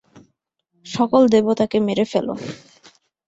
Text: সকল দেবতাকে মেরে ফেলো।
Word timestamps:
সকল 0.85 1.21
দেবতাকে 1.33 1.77
মেরে 1.79 2.05
ফেলো। 2.11 2.33